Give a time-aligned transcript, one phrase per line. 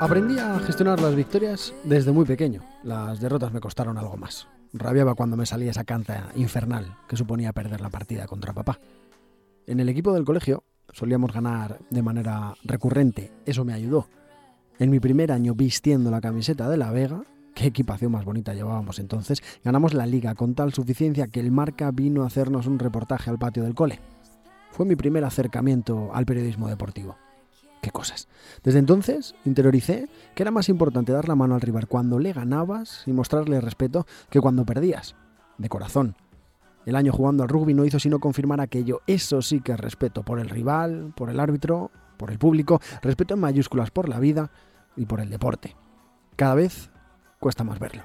[0.00, 2.62] Aprendí a gestionar las victorias desde muy pequeño.
[2.84, 4.46] Las derrotas me costaron algo más.
[4.72, 8.78] Rabiaba cuando me salía esa canta infernal que suponía perder la partida contra papá.
[9.66, 13.32] En el equipo del colegio solíamos ganar de manera recurrente.
[13.44, 14.06] Eso me ayudó.
[14.78, 17.24] En mi primer año vistiendo la camiseta de la Vega,
[17.56, 21.90] qué equipación más bonita llevábamos entonces, ganamos la liga con tal suficiencia que el Marca
[21.90, 23.98] vino a hacernos un reportaje al patio del cole.
[24.70, 27.16] Fue mi primer acercamiento al periodismo deportivo
[27.90, 28.28] cosas.
[28.62, 33.02] Desde entonces interioricé que era más importante dar la mano al rival cuando le ganabas
[33.06, 35.14] y mostrarle respeto que cuando perdías.
[35.58, 36.16] De corazón.
[36.86, 39.02] El año jugando al rugby no hizo sino confirmar aquello.
[39.06, 43.34] Eso sí que es respeto por el rival, por el árbitro, por el público, respeto
[43.34, 44.50] en mayúsculas por la vida
[44.96, 45.76] y por el deporte.
[46.36, 46.90] Cada vez
[47.40, 48.02] cuesta más verlo.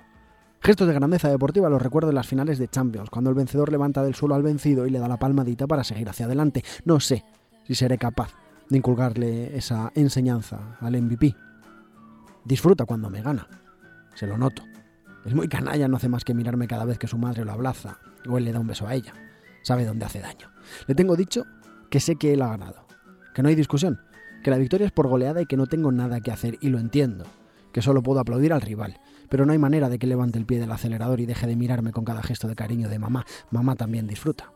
[0.62, 4.02] Gestos de grandeza deportiva los recuerdo en las finales de Champions, cuando el vencedor levanta
[4.02, 6.64] del suelo al vencido y le da la palmadita para seguir hacia adelante.
[6.86, 7.26] No sé
[7.66, 8.34] si seré capaz
[8.74, 11.36] de inculcarle esa enseñanza al MVP.
[12.44, 13.48] Disfruta cuando me gana,
[14.16, 14.64] se lo noto.
[15.26, 18.00] Es muy canalla, no hace más que mirarme cada vez que su madre lo abraza
[18.28, 19.14] o él le da un beso a ella.
[19.62, 20.50] Sabe dónde hace daño.
[20.88, 21.46] Le tengo dicho
[21.92, 22.88] que sé que él ha ganado,
[23.36, 24.02] que no hay discusión,
[24.44, 26.80] que la victoria es por goleada y que no tengo nada que hacer y lo
[26.80, 27.26] entiendo,
[27.74, 30.60] que solo puedo aplaudir al rival, pero no hay manera de que levante el pie
[30.60, 33.24] del acelerador y deje de mirarme con cada gesto de cariño de mamá.
[33.52, 34.52] Mamá también disfruta.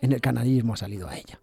[0.00, 1.40] En el canallismo ha salido a ella.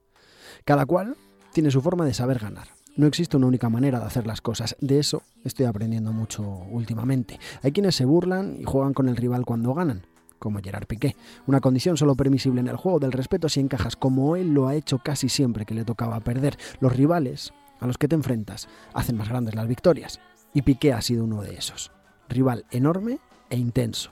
[0.66, 1.16] Cada cual
[1.58, 2.68] tiene su forma de saber ganar.
[2.98, 4.76] No existe una única manera de hacer las cosas.
[4.80, 7.40] De eso estoy aprendiendo mucho últimamente.
[7.64, 10.06] Hay quienes se burlan y juegan con el rival cuando ganan,
[10.38, 11.16] como Gerard Piqué.
[11.48, 14.76] Una condición solo permisible en el juego del respeto si encajas como él lo ha
[14.76, 16.60] hecho casi siempre que le tocaba perder.
[16.80, 20.20] Los rivales a los que te enfrentas hacen más grandes las victorias.
[20.54, 21.92] Y Piqué ha sido uno de esos.
[22.30, 23.18] Rival enorme
[23.50, 24.12] e intenso.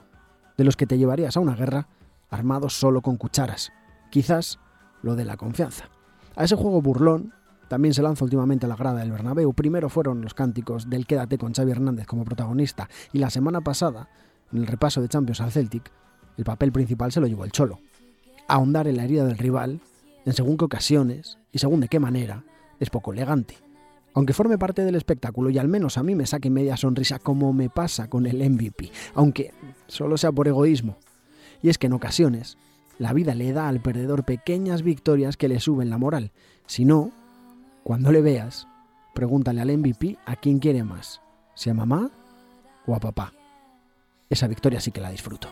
[0.58, 1.90] De los que te llevarías a una guerra
[2.32, 3.72] armados solo con cucharas.
[4.10, 4.58] Quizás
[5.04, 5.92] lo de la confianza.
[6.36, 7.34] A ese juego burlón
[7.68, 9.54] también se lanza últimamente a la grada del Bernabéu.
[9.54, 14.10] Primero fueron los cánticos del Quédate con Xavi Hernández como protagonista y la semana pasada,
[14.52, 15.92] en el repaso de Champions al Celtic,
[16.38, 17.80] el papel principal se lo llevó el Cholo.
[18.48, 19.80] Ahondar en la herida del rival,
[20.26, 22.44] en según qué ocasiones y según de qué manera,
[22.80, 23.58] es poco elegante.
[24.14, 27.52] Aunque forme parte del espectáculo y al menos a mí me saque media sonrisa como
[27.54, 29.54] me pasa con el MVP, aunque
[29.88, 30.98] solo sea por egoísmo.
[31.62, 32.58] Y es que en ocasiones
[32.98, 36.32] la vida le da al perdedor pequeñas victorias que le suben la moral.
[36.66, 37.12] Si no,
[37.84, 38.68] cuando le veas,
[39.14, 41.22] pregúntale al MVP a quién quiere más,
[41.56, 42.12] si a mamá
[42.86, 43.34] o a papá.
[44.30, 45.50] Esa victoria sí que la disfruto.